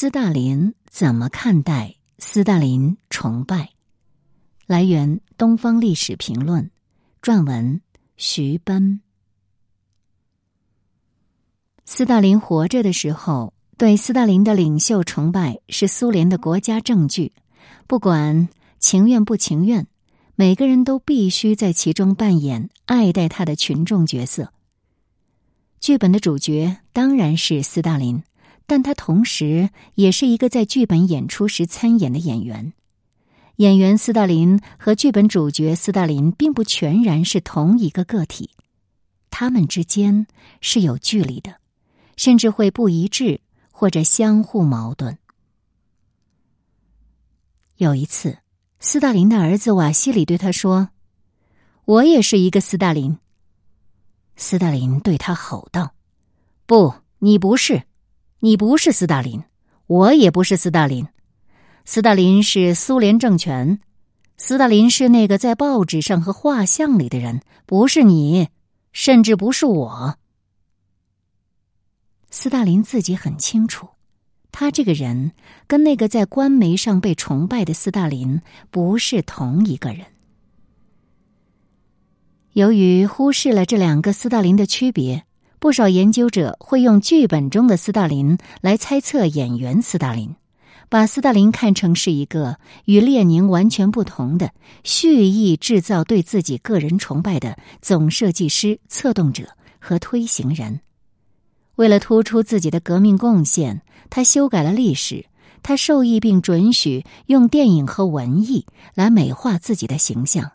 [0.00, 3.70] 斯大林怎么看待斯大林崇拜？
[4.64, 6.70] 来源：《东方历史评论》，
[7.20, 7.80] 撰文：
[8.16, 9.00] 徐奔。
[11.84, 17.32] 斯大林活着的时候，对斯大林的领袖崇拜是苏联的国家证据，
[17.88, 19.88] 不管情愿不情愿，
[20.36, 24.52] 每个人都必须在其中扮演爱戴他的群众角色。
[25.80, 28.22] 剧本的主角当然是斯大林。
[28.68, 32.74] 但他同时也是一个在剧本演出时参演的演员。
[33.56, 38.50] 演员斯大林和剧本主角斯大林并不全然是同一个个体，
[39.30, 40.26] 他们之间
[40.60, 41.56] 是有距离的，
[42.16, 43.40] 甚至会不一致
[43.72, 45.16] 或者相互矛盾。
[47.78, 48.36] 有一次，
[48.80, 50.90] 斯大林的儿子瓦西里对他说
[51.86, 53.16] ：“我也是一个斯大林。”
[54.36, 55.94] 斯大林对他吼道
[56.66, 57.84] ：“不，你不是。”
[58.40, 59.42] 你不是斯大林，
[59.88, 61.08] 我也不是斯大林。
[61.84, 63.80] 斯大林是苏联政权，
[64.36, 68.48] 斯大林是那个在报纸上和画像里的人，不是你，
[68.92, 70.18] 甚至不是我。
[72.30, 73.88] 斯大林自己很清楚，
[74.52, 75.32] 他这个人
[75.66, 80.06] 跟那个在官媒上被崇拜的斯大林不是同一个人。
[82.52, 85.24] 由于忽视了这两个斯大林的区别。
[85.58, 90.36] 不少研究者会用剧本中的斯大林来猜测演员斯大林，
[90.88, 94.52] 把斯大林看成是一个与列宁完全不同的、
[94.84, 99.48] 蓄意制造对自己个人崇拜的总设计师、策动者
[99.80, 100.80] 和推行人。
[101.74, 105.26] 为了突出自己的革命贡献，他修改了历史，
[105.62, 108.64] 他受益并准许用电影和文艺
[108.94, 110.52] 来美化自己的形象，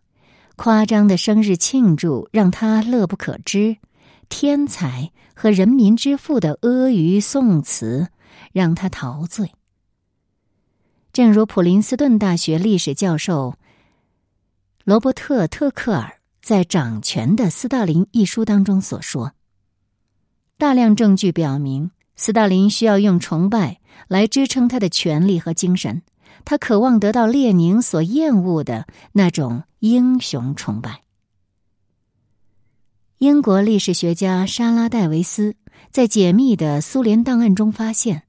[0.55, 3.75] 夸张的生日庆祝让他乐不可支。
[4.29, 8.09] 天才和人民之父的阿谀颂词
[8.51, 9.51] 让他陶醉。
[11.11, 13.55] 正如普林斯顿大学历史教授
[14.83, 19.33] 罗伯特·特克尔在《掌权的斯大林》一书当中所说
[20.57, 26.01] ：“大量证据表明，斯大林需要用崇拜来支撑他的权力和精神。
[26.43, 31.01] 他渴望得到列宁所厌恶的那种英雄崇拜。”
[33.23, 35.55] 英国历史学家莎拉·戴维斯
[35.91, 38.23] 在解密的苏联档案中发现，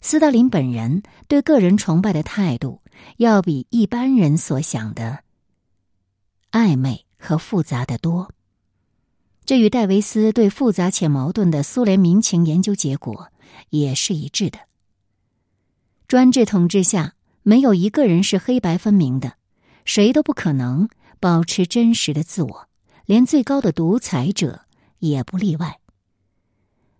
[0.00, 2.80] 斯大林本人对个人崇拜的态度
[3.16, 5.20] 要比一般人所想的
[6.50, 8.34] 暧昧和复杂的多。
[9.44, 13.28] 这与戴维斯对复杂且矛盾的苏联民情研究结果
[13.68, 14.58] 也是一致的。
[16.08, 19.34] 专制统治下，没有一个人是黑白分明的，
[19.84, 20.88] 谁都不可能
[21.20, 22.66] 保持真实的自我。
[23.10, 24.66] 连最高的独裁者
[25.00, 25.80] 也不例外。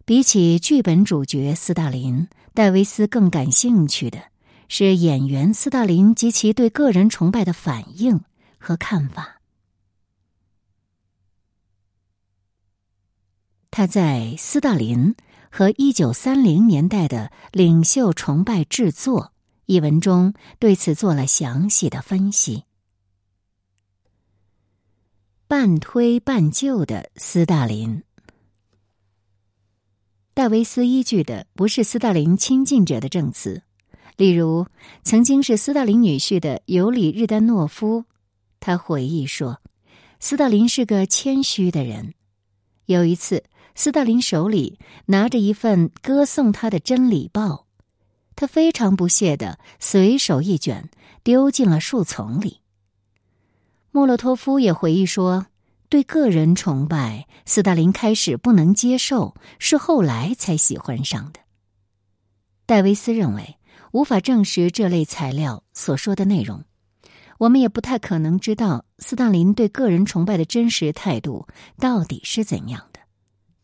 [0.05, 4.21] 比起剧本主角斯大林，戴维斯更感兴趣的
[4.67, 8.23] 是演员斯大林及其对个人崇拜的反应
[8.59, 9.41] 和看法。
[13.71, 15.15] 他在《斯大林
[15.49, 19.27] 和一九三零年代的领袖崇拜制作》
[19.67, 22.65] 一文中对此做了详细的分析。
[25.51, 28.05] 半推半就的斯大林，
[30.33, 33.61] 戴维斯依据的不是斯大林亲近者的证词，
[34.17, 34.69] 例如
[35.03, 38.05] 曾经是斯大林女婿的尤里日丹诺夫，
[38.61, 39.61] 他回忆说，
[40.21, 42.15] 斯大林是个谦虚的人。
[42.87, 43.43] 有一次，
[43.75, 47.49] 斯大林手里拿着一份歌颂他的《真理报》，
[48.37, 50.89] 他非常不屑的随手一卷，
[51.25, 52.60] 丢进了树丛里。
[53.93, 55.47] 莫洛托夫也回忆说，
[55.89, 61.41] 对个人崇拜，斯大林开始不能接受，是后来才喜欢上的。
[62.67, 63.57] 戴维斯认为，
[63.91, 66.63] 无法证实这类材料所说的内容，
[67.39, 73.01] 我们也不太可能知道斯大林对个人崇拜的真实态度到底是怎样的。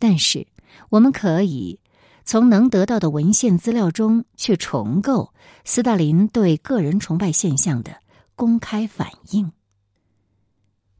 [0.00, 0.48] 但是，
[0.90, 1.78] 我们可以
[2.24, 5.32] 从能得到的文献资料中去重构
[5.64, 7.92] 斯大林对个人崇拜现象的
[8.34, 9.52] 公开反应。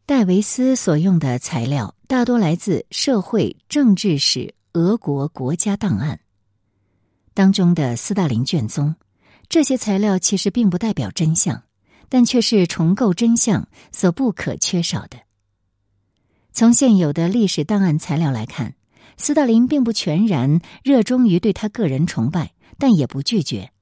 [0.08, 6.14] 戴维斯所用的材料大多来自《社会政治史俄国国家档案》
[7.34, 8.94] 当中的斯大林卷宗。
[9.48, 11.64] 这些材料其实并不代表真相，
[12.08, 15.18] 但却是重构真相所不可缺少的。
[16.52, 18.76] 从现有的历史档案材料来看，
[19.16, 23.72] 斯大林并不全然热衷于对他个人崇拜，但也不拒绝，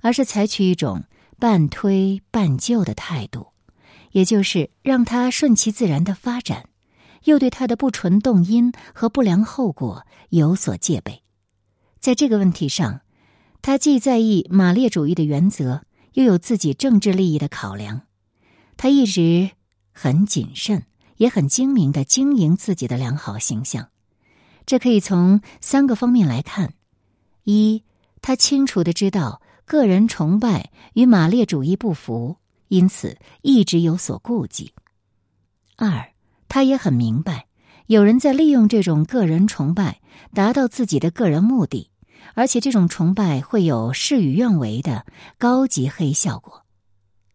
[0.00, 1.02] 而是采取一种
[1.40, 3.48] 半推半就的态度。
[4.12, 6.68] 也就是让他顺其自然的发展，
[7.24, 11.22] 又对他的不纯动因和不良后果有所戒备。
[12.00, 13.00] 在这个问题上，
[13.60, 15.82] 他既在意马列主义的原则，
[16.14, 18.02] 又有自己政治利益的考量。
[18.76, 19.50] 他一直
[19.92, 20.84] 很谨慎，
[21.16, 23.88] 也很精明的经营自己的良好形象。
[24.66, 26.74] 这可以从三个方面来看：
[27.44, 27.84] 一，
[28.20, 32.38] 他清楚的知道个人崇拜与马列主义不符，
[32.72, 34.72] 因此一直有所顾忌；
[35.76, 36.08] 二，
[36.48, 37.46] 他也很明白，
[37.86, 40.00] 有人在利用这种个人崇拜
[40.32, 41.90] 达到自己的个人目的，
[42.32, 45.04] 而且这种崇拜会有事与愿违的
[45.36, 46.62] 高级黑效果；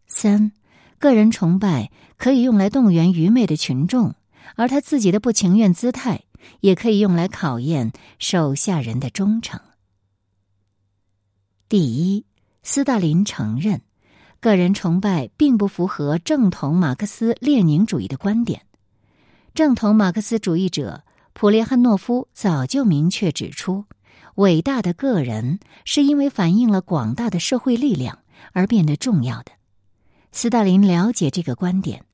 [0.08, 0.52] 三，
[0.98, 4.16] 个人崇拜可以用来动员愚昧的群众，
[4.56, 6.24] 而他自己的不情愿姿态。
[6.62, 9.60] 也可以用来考验手下人的忠诚。
[11.68, 12.26] 第一，
[12.64, 13.82] 斯大林承认，
[14.40, 18.62] 个人崇拜并不符合正统马克思列宁主义的观点。
[19.54, 21.04] 正统马克思主义者
[21.34, 23.86] 普列汉诺夫早就明确指出，
[24.36, 28.20] 伟大的个人是因为反映了广大的社会力量
[28.54, 29.52] 而变得重要的。
[30.32, 32.06] 斯大林了解这个观点，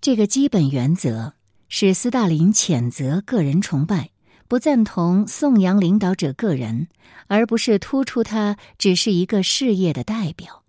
[0.00, 1.34] 这个基本原则。
[1.72, 4.10] 使斯大林谴责个人崇拜，
[4.48, 6.88] 不赞同颂扬领导者个人，
[7.28, 10.59] 而不是突出他只是一个事业的代表。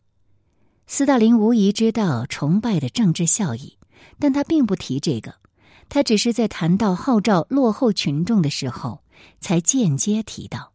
[0.93, 3.77] 斯大林无疑知道崇拜的政治效益，
[4.19, 5.35] 但他并不提这个，
[5.88, 9.01] 他只是在谈到号召落后群众的时候，
[9.39, 10.73] 才间接提到。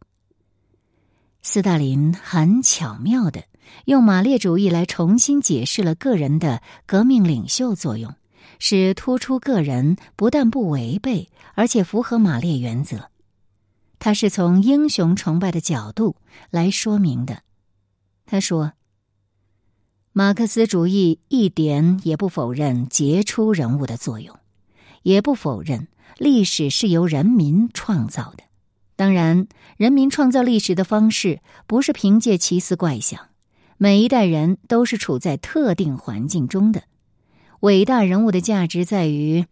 [1.43, 3.43] 斯大林很巧妙的
[3.85, 8.11] 用马列主义来重新解释了个人的革命领袖作用。
[8.57, 13.11] 使突出个人不但不违背，而且符合马列原则。
[13.99, 16.15] 他是从英雄崇拜的角度
[16.49, 17.43] 来说明的。
[18.25, 18.73] 他说
[20.17, 24.35] ：“马克思主义一点也不否认杰出人物的作用，
[25.03, 28.43] 也不否认历史是由人民创造的。
[28.95, 29.45] 当然，
[29.77, 33.27] 人民创造历史的方式不是凭借奇思怪想，
[33.77, 36.81] 每一代人都是处在特定环境中的。”
[37.61, 39.45] 伟大人物的价值在于，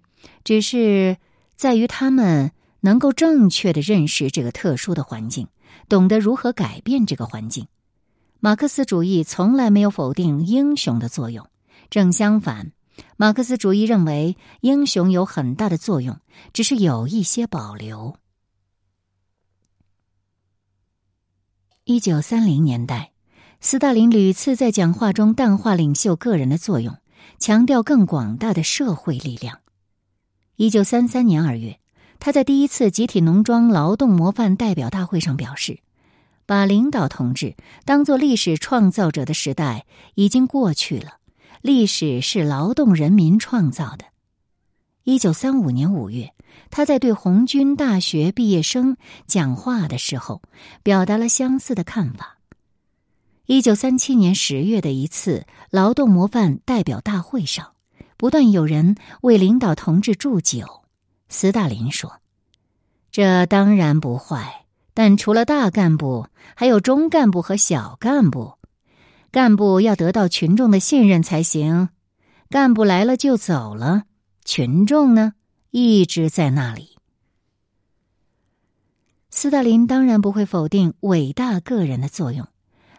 [0.43, 1.17] 只是
[1.55, 5.47] 在于他们能够正确的认识这个特殊的环境，
[5.87, 7.67] 懂得如何改变这个环境。
[8.39, 11.47] 马克思主义从来没有否定英雄的作用，
[11.89, 12.71] 正相反，
[13.17, 16.19] 马克思主义认为英雄有很大的作用，
[16.53, 18.17] 只是有一些保留。
[21.83, 23.11] 一九三零年代，
[23.61, 26.97] 斯大林屡次在讲话中淡化领袖个人的作用。
[27.39, 29.59] 强调更广大的社会力量。
[30.55, 31.79] 一九三三年二月，
[32.19, 35.79] 他在第一次集体农庄劳动模范代表大会上表示
[36.45, 37.55] ：“把领导同志
[37.85, 41.17] 当作历史创造者的时代已经过去了，
[41.61, 44.05] 历史是劳动人民创造的。”
[45.03, 46.33] 一九三五年五月，
[46.71, 48.97] 他在对红军大学毕业生
[49.27, 50.41] 讲话的时候，
[50.81, 52.39] 表达了相似的看法。
[53.45, 57.73] 一九三七年十月的一次劳动模范代表大会上，
[58.17, 60.81] 不断有人为领导同志祝酒。
[61.29, 62.19] 斯大林说
[63.11, 64.64] ：“这当然不坏，
[64.95, 66.25] 但除了大干部，
[66.55, 68.53] 还有中干部和小干部。
[69.29, 71.89] 干部要得到群众的信任才行。
[72.49, 74.03] 干部来了就走了，
[74.45, 75.33] 群众呢
[75.69, 76.95] 一直在那里。”
[79.29, 82.47] 斯大林当然不会否定伟大个人的作用。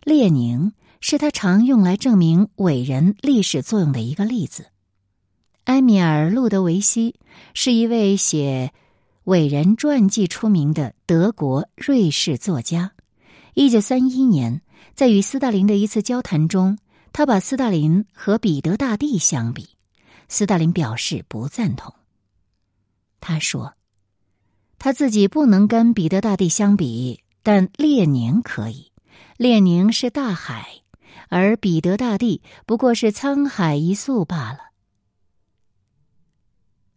[0.03, 4.67] 列宁是他常用来证明伟人历史作用的一个例子。
[5.65, 7.19] 埃米尔·路德维希
[7.55, 8.73] 是一位写
[9.27, 12.93] 伟人传记出名的德国瑞士作家。
[13.55, 14.63] 一九三一年，
[14.95, 16.79] 在与斯大林的一次交谈中，
[17.13, 19.71] 他把斯大林和彼得大帝相比，
[20.29, 21.93] 斯大林表示不赞同。
[23.21, 23.75] 他说
[24.79, 28.93] ：“他自己不能跟彼得大帝相比，但列宁可以。”
[29.39, 30.83] 列宁是大海，
[31.29, 34.61] 而彼得大帝不过是沧海一粟罢了。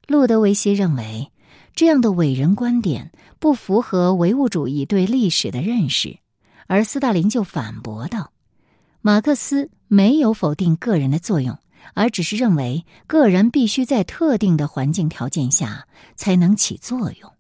[0.06, 1.32] 路德维希认为，
[1.76, 6.20] 这样的伟人观点不符合唯物主义对历史的认识，
[6.68, 8.32] 而斯大林就反驳道
[9.02, 11.58] ：“马克思没有否定个人的作用，
[11.94, 17.32] 而只是认为个人必须在特定的环境条件下才能起作用。”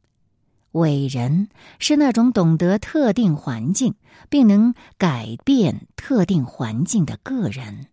[0.74, 3.96] 伟人是那种懂得特定环境
[4.30, 7.88] 并能改变特定环境的个人。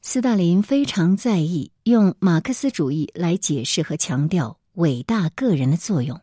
[0.00, 6.18] 斯大林非常在意用马克思主义来解释和强调伟大个人的作用，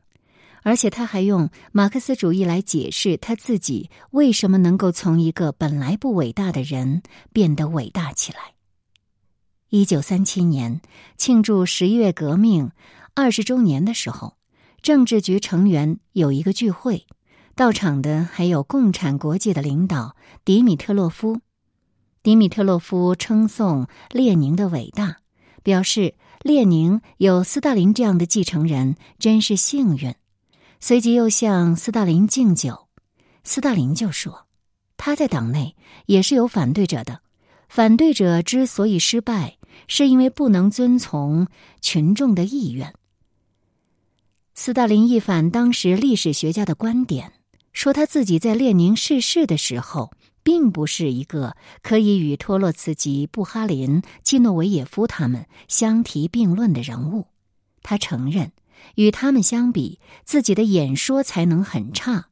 [0.63, 8.39] 而且他还用马克思主义来解释他自己为什么能够从一个本来不伟大的人变得伟大起来。
[9.69, 10.81] 一九三七年
[11.17, 12.71] 庆祝十一月革命
[13.13, 14.35] 二十周年的时候。
[14.83, 17.07] 政治局成员有一个聚会，
[17.55, 21.39] 到场的还有共产国际的领导迪米特洛夫。
[22.21, 25.19] 迪米特洛夫称颂列宁的伟大，
[25.63, 30.13] 表示列宁有斯大林这样的继承人真是幸运。
[30.79, 32.87] 随即又向斯大林敬酒。
[33.43, 34.45] 斯大林就说
[34.97, 37.21] ：“他在党内也是有反对者的，
[37.69, 39.57] 反对者之所以失败，
[39.87, 41.47] 是因为不能遵从
[41.81, 42.93] 群众的意愿。”
[44.53, 47.33] 斯大林一反当时历史学家的观点。
[47.71, 50.11] 说他自己在列宁逝世的时候，
[50.43, 57.27] 并不是一个可以与托洛茨基、布哈林、基诺维也夫他们相提并论的人物。
[57.81, 58.51] 他承认，
[58.95, 62.27] 与他们相比，自己的演说才能很差。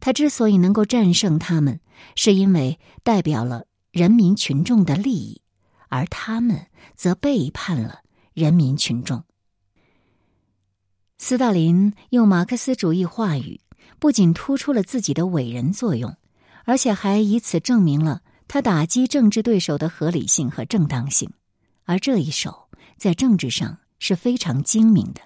[0.00, 1.80] 他之所以能够战胜他们，
[2.16, 5.42] 是因为代表了人民群众的利益，
[5.88, 6.66] 而他们
[6.96, 8.00] 则背叛了
[8.34, 9.24] 人民群众。
[11.18, 13.60] 斯大林用马克思主义话语。
[13.98, 16.16] 不仅突出了自己的伟人作用，
[16.64, 21.30] 而且还以此证明了他打击政治对手的合理性和正当性。
[21.84, 25.20] 而这一手在政治上是非常精明的。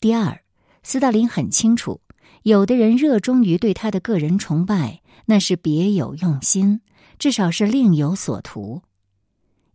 [0.00, 0.42] 第二，
[0.82, 2.00] 斯大林很清楚，
[2.42, 6.82] 有的人热衷于对他的个人崇拜，那是别有用心，
[7.18, 8.82] 至少是另有所图。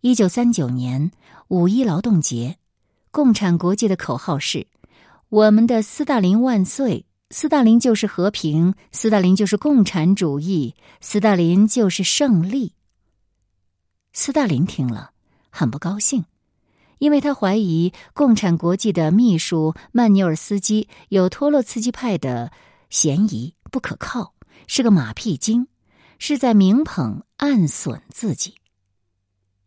[0.01, 1.12] 一九三九年
[1.48, 2.57] 五一劳动节，
[3.09, 4.67] 共产国际的口号是
[5.29, 12.74] ：“我们的斯大林万岁。”斯大林就是和平，斯大林就是共产主义，斯大林就是胜利。
[14.13, 15.12] 斯大林听了
[15.51, 16.25] 很不高兴，
[16.98, 22.51] 因为他怀疑共产国际的秘书曼纽尔斯基有托洛茨基派的
[22.89, 24.33] 嫌疑，不可靠，
[24.65, 25.67] 是个马屁精，
[26.17, 28.55] 是在明捧暗损自己。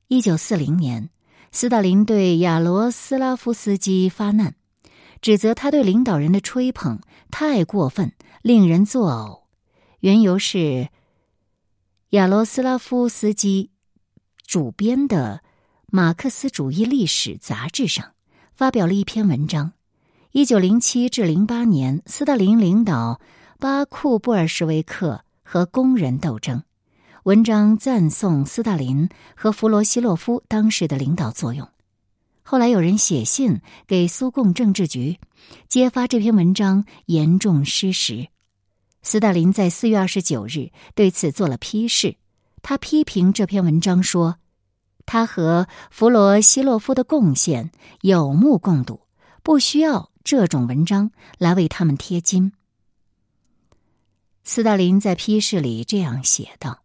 [0.08, 1.10] 一九四零年，
[1.52, 4.56] 斯大林对亚罗斯拉夫斯基发难。
[5.22, 7.00] 指责他对领导人的吹捧
[7.30, 8.12] 太过分，
[8.42, 9.42] 令人作呕。
[10.00, 10.88] 缘由是
[12.10, 13.70] 亚罗斯拉夫斯基
[14.44, 15.40] 主编的
[15.86, 18.14] 《马克思主义历史》杂志上
[18.56, 19.72] 发表了一篇文章。
[20.32, 23.20] 一九零七至零八年，斯大林领导
[23.60, 26.64] 巴库布尔什维克和工人斗争。
[27.22, 31.68] 文章赞颂斯大林和弗罗西洛夫当时的领导作用。
[32.52, 35.18] 后来有人写信给苏共政治局，
[35.68, 38.28] 揭发这篇文章严重失实。
[39.00, 42.16] 斯大林在四月二十九日对此做了批示，
[42.60, 44.36] 他批评这篇文章说，
[45.06, 47.70] 他和弗罗西洛夫的贡献
[48.02, 49.00] 有目共睹，
[49.42, 52.52] 不需要这种文章来为他们贴金。
[54.44, 56.81] 斯大林在批示里这样写道。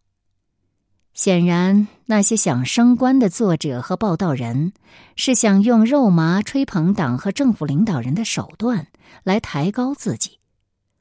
[1.17, 4.73] 显然，那些想升官的作者和报道人
[5.15, 8.85] 是想用肉麻吹捧党和政府领导人的手段
[9.23, 10.37] 来抬高自己。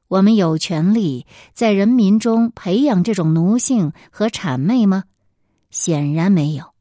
[0.07, 5.03] 我们有权利在人民中培养这种奴性和谄媚吗？
[5.69, 6.73] 显然没有。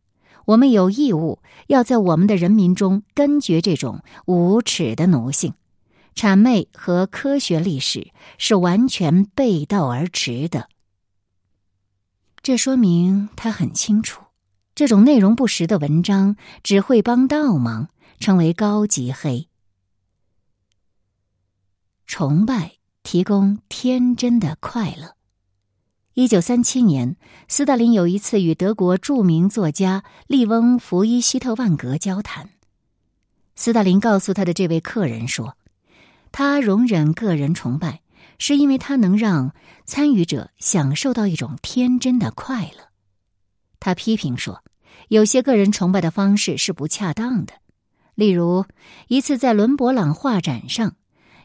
[0.46, 5.52] 我们有义务要在我们的人民中根绝这种无耻的奴性、
[6.14, 10.70] 谄媚和科学历史是完全背道而驰的。
[12.46, 14.22] 这说明他很清楚，
[14.76, 17.88] 这种内容不实的文章只会帮倒忙，
[18.20, 19.48] 成为高级黑。
[22.06, 25.16] 崇拜提供天真的快乐。
[26.14, 27.16] 一九三七年，
[27.48, 32.50] 斯大林有一次与德国著名作家利翁·弗伊希特万格交谈，
[33.56, 35.56] 斯大林告诉他的这位客人说，
[36.30, 38.02] 他容忍个人崇拜。
[38.38, 42.88] 是因为他能让参与者享受到一种天真的快乐。
[43.78, 44.62] 他批评说，
[45.08, 47.54] 有些个人崇拜的方式是不恰当的。
[48.14, 48.64] 例如，
[49.08, 50.96] 一次在伦勃朗画展上，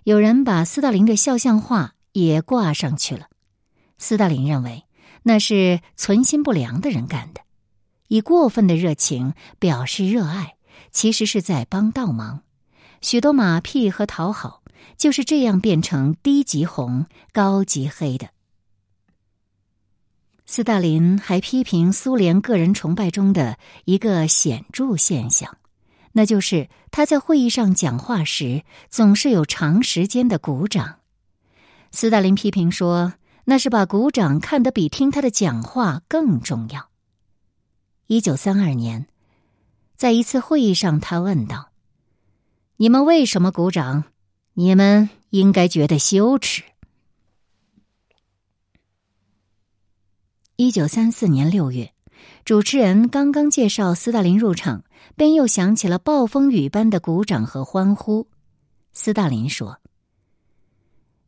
[0.04, 3.28] 有人把斯大林的肖像画也挂上去了。
[3.98, 4.86] 斯大林认为
[5.24, 7.42] 那是存心不良的人干的，
[8.08, 10.56] 以过分的热情表示热爱，
[10.92, 12.42] 其实是在帮倒忙。
[13.02, 14.61] 许多马屁和讨好。
[14.98, 18.30] 就是这样变成低级红、高级黑的。
[20.46, 25.58] 斯大林还批评苏联个人崇拜中的一个显著现象，
[26.12, 31.00] 那就是他在会议上讲话时总是有长时间的鼓掌。
[31.92, 33.14] 斯大林批评说，
[33.46, 36.90] 那是把鼓掌看得比听他的讲话更重要。
[38.08, 39.08] 一九三二年，
[39.96, 41.72] 在一次会议上，他问道
[42.76, 44.04] ：“你们为什么鼓掌？”
[44.54, 46.64] 你们应该觉得羞耻。
[50.58, 51.94] 一九三四年六月，
[52.44, 54.84] 主持人刚刚介绍斯大林入场，
[55.16, 58.28] 便又响起了暴风雨般的鼓掌和欢呼。
[58.94, 59.80] 斯大林说：“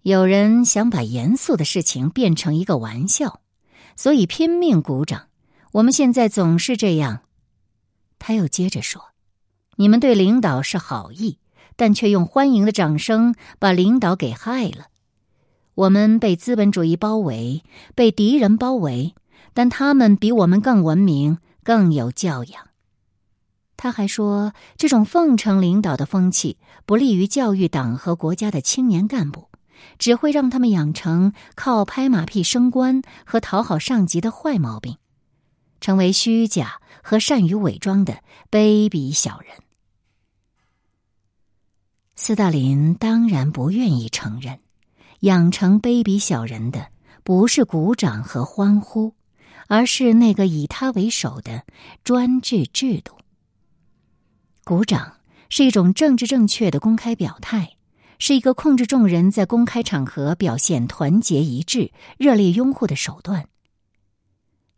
[0.03, 3.41] 有人想把严肃的事情变成一个玩笑，
[3.95, 5.29] 所以拼命鼓掌。
[5.71, 7.23] 我们现在总是这样。
[8.19, 9.01] 他又接着说
[9.77, 11.39] ：“你们对领导是好意，
[11.75, 14.87] 但却用欢迎的掌声把领导给害了。
[15.75, 17.63] 我们被资本主义包围，
[17.95, 19.15] 被敌人包围，
[19.53, 22.67] 但他们比我们更文明，更有教养。”
[23.75, 29.49] 他还说，这种奉承领导的风气不利于教育党和国家的青年干部，
[29.97, 34.97] 只会让他们养成靠拍马屁升官和讨好上级的坏毛病，
[35.81, 39.62] 成为虚假和善于伪装的卑鄙小人。
[42.15, 44.59] 斯大林当然不愿意承认，
[45.21, 46.87] 养成卑鄙小人的
[47.23, 49.15] 不是鼓掌和欢呼，
[49.67, 51.63] 而是那个以他为首的
[52.03, 53.15] 专制制度。
[54.63, 55.17] 鼓掌
[55.49, 57.75] 是一种政治正确的公开表态，
[58.19, 63.47] 是一个控制众人在公开场合表现团结一致、热烈拥护的手段。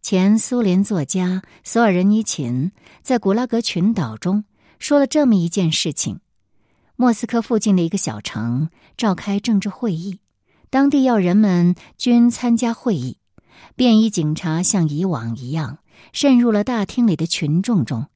[0.02, 2.72] 前苏联作家索尔仁尼琴
[3.04, 4.46] 在古拉格群岛中
[4.80, 6.20] 说了这么一件事情：
[6.98, 10.20] 莫斯科附近的一个小城召开政治会议，
[10.70, 13.18] 当地要人们均参加会议，
[13.76, 15.80] 便衣警察像以往一样
[16.14, 18.08] 渗入了大厅里的群众中。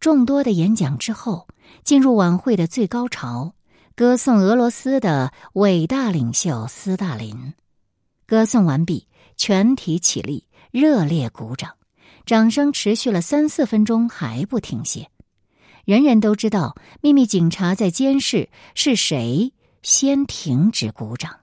[0.00, 1.46] 众多的演讲之后，
[1.84, 3.54] 进入晚会的最高潮，
[3.94, 7.54] 歌颂俄罗斯的伟大领袖斯大林。
[8.26, 11.76] 歌颂完毕，全体起立，热烈鼓掌，
[12.26, 15.09] 掌声持续了三四分钟还不停歇。
[15.90, 21.40] 人人都知道，秘密警察在监视是谁先停止鼓掌。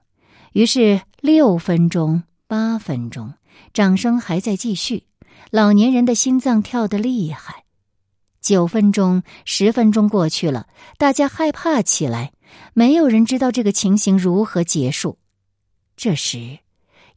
[0.54, 3.34] 于是六分钟、八分钟，
[3.74, 5.04] 掌声还在继续。
[5.50, 7.64] 老年人的心脏跳得厉害。
[8.40, 12.32] 九分钟、十分钟过去了，大家害怕起来，
[12.72, 15.18] 没有人知道这个情形如何结束。
[15.94, 16.60] 这时，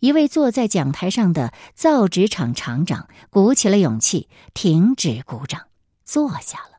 [0.01, 5.61] 一位坐在讲台上的造纸厂厂长鼓起了勇气，停止鼓掌，
[6.03, 6.70] 坐下了，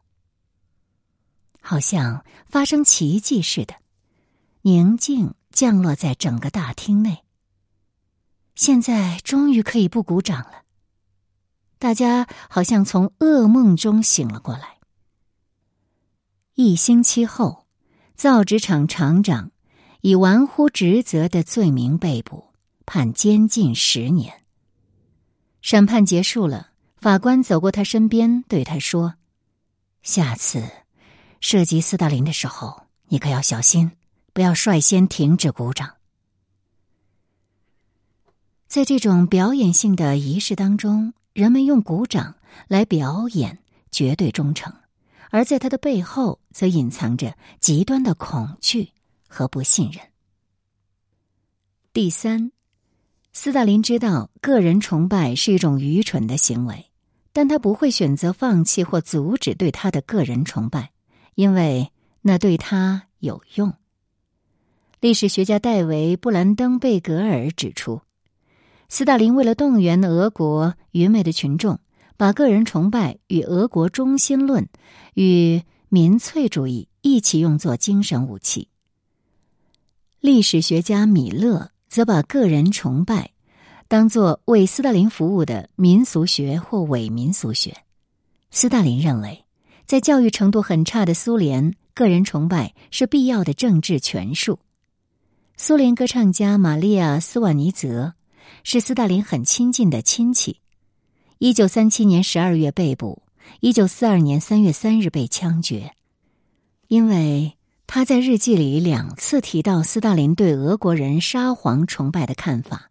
[1.73, 3.77] 好像发生奇迹似的，
[4.61, 7.25] 宁静降落在整个大厅内。
[8.55, 10.65] 现在终于可以不鼓掌了。
[11.79, 14.81] 大家好像从噩梦中醒了过来。
[16.53, 17.65] 一星期后，
[18.17, 19.51] 造纸厂厂长
[20.03, 22.53] 以玩忽职责的罪名被捕，
[22.85, 24.43] 判监禁十年。
[25.63, 29.15] 审判结束了，法官走过他身边，对他说
[30.05, 30.69] ：“下次
[31.43, 33.91] 涉及斯大林的时候，你可要小心，
[34.33, 35.97] 不要率先停止鼓掌。”
[38.67, 41.13] 在这种表演性的仪式当中。
[41.35, 42.35] 人们用鼓掌
[42.69, 44.71] 来表演绝对忠诚，
[45.31, 48.91] 而在他的背后，则隐藏着极端的恐惧
[49.27, 50.03] 和不信任。
[51.95, 52.53] 第三，
[53.33, 56.91] 斯大林知道个人崇拜是一种愚蠢的行为，
[57.33, 60.91] 但他不会选择放弃或阻止对他的个人崇拜，
[61.35, 61.91] 因为
[62.21, 63.73] 那对他有用。
[65.01, 68.01] 历史学家戴维·布兰登贝格尔指出。
[68.89, 71.81] 斯大林为了动员俄国愚昧的群众，
[72.19, 74.69] 把个人崇拜与俄国中心论
[75.15, 78.69] 与民粹主义一起用作精神武器。
[80.21, 83.33] 历史学家米勒则把个人崇拜
[83.89, 87.79] 当作为斯大林服务的民俗学或伪民俗学。
[88.51, 89.45] 斯大林认为，
[89.93, 94.59] 在教育程度很差的苏联，个人崇拜是必要的政治权术。
[95.59, 98.15] 苏联歌唱家玛利亚·斯瓦尼泽。
[98.65, 100.61] 是斯大林很亲近的亲戚。
[101.37, 103.23] 一九三七年十二月被捕，
[103.61, 105.93] 一九四二年三月三日被枪决，
[106.89, 112.91] 因为他在日记里两次提到斯大林对俄国人沙皇崇拜的看法。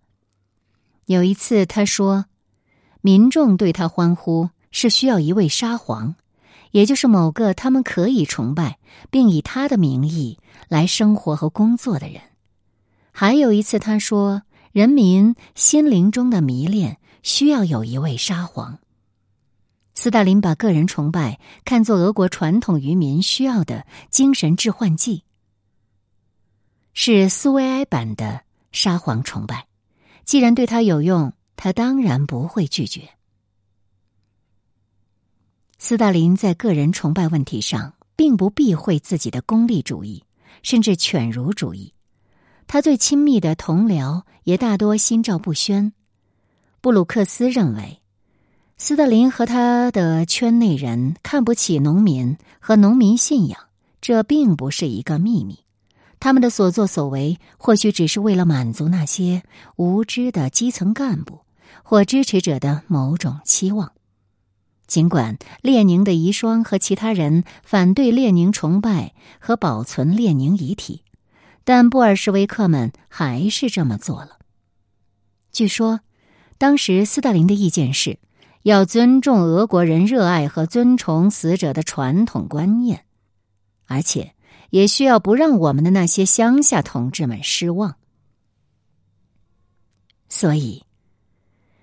[1.07, 2.25] 有一次他说
[3.01, 6.13] ：“民众对他欢呼是需要一位沙皇，
[6.71, 8.79] 也就是某个他们可以崇拜
[9.09, 12.21] 并以他的名义来生活和工作的人。”
[13.13, 14.41] 还有一次他说。
[14.71, 18.79] 人民心灵中的迷恋需要有一位沙皇。
[19.95, 25.25] 斯大林把个人崇拜看作俄国传统渔民需要的精神致幻剂，
[26.93, 29.67] 是苏维埃版的沙皇崇拜。
[30.23, 33.09] 既然对他有用，他当然不会拒绝。
[35.83, 40.23] 斯大林在个人崇拜问题上并不避讳自己的功利主义，
[40.61, 41.91] 甚至犬儒主义。
[42.67, 45.91] 他最亲密的同僚也大多心照不宣。
[46.81, 47.99] 布鲁克斯认为，
[48.77, 53.59] 斯大林和他的圈内人看不起农民和农民信仰，
[54.01, 55.61] 这并不是一个秘密。
[56.19, 59.41] 他们的所作所为或许只是为了满足那些
[59.77, 61.39] 无知的基层干部
[61.81, 63.91] 或支持者的某种期望。
[64.91, 71.05] 尽管列宁的遗孀和其他人反对列宁崇拜和保存列宁遗体，
[71.63, 74.39] 但布尔什维克们还是这么做了。
[75.53, 76.01] 据说，
[76.57, 78.19] 当时斯大林的意见是
[78.63, 83.05] 要尊重俄国人热爱和尊崇死者的传统观念，
[83.85, 84.33] 而且
[84.71, 87.95] 也需要不让我们的那些乡下同志们失望。
[90.27, 90.83] 所以，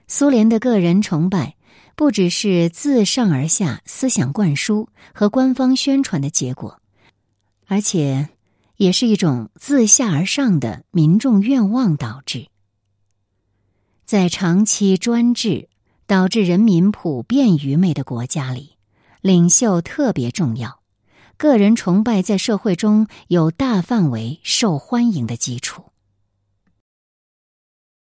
[0.06, 1.54] 苏联的个人崇拜。
[1.98, 6.80] 不只是自上而下思想灌输和官方宣传的结果，
[7.66, 8.28] 而且
[8.76, 12.46] 也是一种自下而上的民众愿望导致。
[14.04, 15.68] 在长期专制
[16.06, 18.76] 导致人民普遍愚昧的国家里，
[19.20, 20.78] 领袖特别重要，
[21.36, 25.87] 个人崇拜在社会中有大范围受欢迎的基础。